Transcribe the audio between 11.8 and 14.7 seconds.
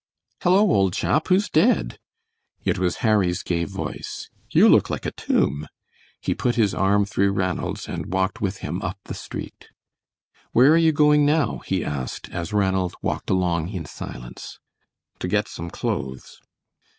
asked, as Ranald walked along in silence.